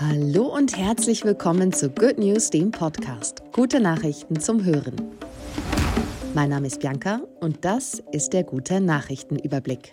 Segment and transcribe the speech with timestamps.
[0.00, 3.42] Hallo und herzlich willkommen zu Good News, dem Podcast.
[3.52, 4.96] Gute Nachrichten zum Hören.
[6.34, 9.92] Mein Name ist Bianca und das ist der gute Nachrichtenüberblick.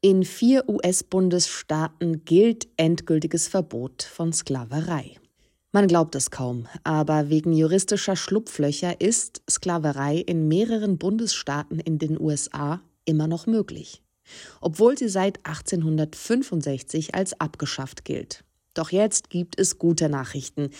[0.00, 5.16] In vier US-Bundesstaaten gilt endgültiges Verbot von Sklaverei.
[5.72, 12.20] Man glaubt es kaum, aber wegen juristischer Schlupflöcher ist Sklaverei in mehreren Bundesstaaten in den
[12.20, 14.02] USA immer noch möglich,
[14.60, 18.44] obwohl sie seit 1865 als abgeschafft gilt.
[18.74, 20.70] Doch jetzt gibt es gute Nachrichten.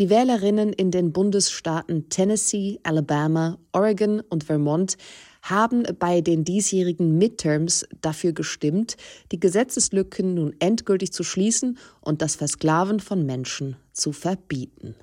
[0.00, 4.96] Die Wählerinnen in den Bundesstaaten Tennessee, Alabama, Oregon und Vermont
[5.42, 8.96] haben bei den diesjährigen Midterms dafür gestimmt,
[9.30, 14.96] die Gesetzeslücken nun endgültig zu schließen und das Versklaven von Menschen zu verbieten.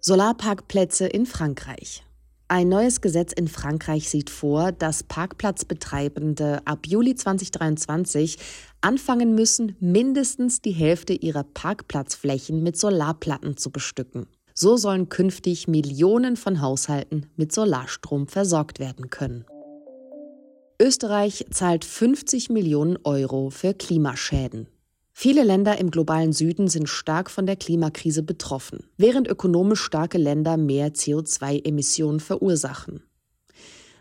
[0.00, 2.04] Solarparkplätze in Frankreich.
[2.48, 8.38] Ein neues Gesetz in Frankreich sieht vor, dass Parkplatzbetreibende ab Juli 2023
[8.80, 14.28] anfangen müssen, mindestens die Hälfte ihrer Parkplatzflächen mit Solarplatten zu bestücken.
[14.54, 19.44] So sollen künftig Millionen von Haushalten mit Solarstrom versorgt werden können.
[20.80, 24.68] Österreich zahlt 50 Millionen Euro für Klimaschäden.
[25.18, 30.58] Viele Länder im globalen Süden sind stark von der Klimakrise betroffen, während ökonomisch starke Länder
[30.58, 33.02] mehr CO2-Emissionen verursachen.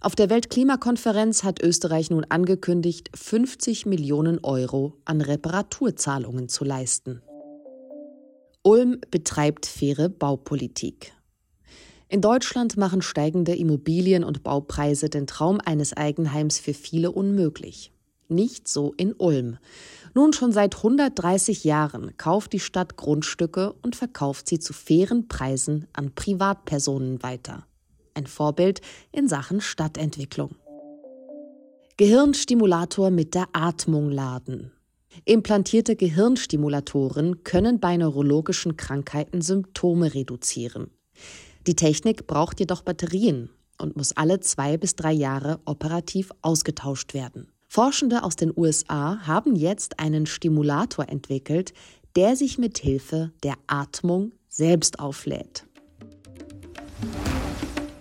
[0.00, 7.20] Auf der Weltklimakonferenz hat Österreich nun angekündigt, 50 Millionen Euro an Reparaturzahlungen zu leisten.
[8.62, 11.12] Ulm betreibt faire Baupolitik.
[12.08, 17.91] In Deutschland machen steigende Immobilien- und Baupreise den Traum eines Eigenheims für viele unmöglich.
[18.32, 19.58] Nicht so in Ulm.
[20.14, 25.86] Nun schon seit 130 Jahren kauft die Stadt Grundstücke und verkauft sie zu fairen Preisen
[25.92, 27.66] an Privatpersonen weiter.
[28.14, 28.80] Ein Vorbild
[29.10, 30.56] in Sachen Stadtentwicklung.
[31.98, 34.72] Gehirnstimulator mit der Atmung laden.
[35.26, 40.90] Implantierte Gehirnstimulatoren können bei neurologischen Krankheiten Symptome reduzieren.
[41.66, 47.51] Die Technik braucht jedoch Batterien und muss alle zwei bis drei Jahre operativ ausgetauscht werden.
[47.74, 51.72] Forschende aus den USA haben jetzt einen Stimulator entwickelt,
[52.16, 55.64] der sich mit Hilfe der Atmung selbst auflädt.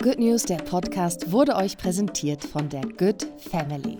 [0.03, 3.99] Good News, der Podcast, wurde euch präsentiert von der Good Family.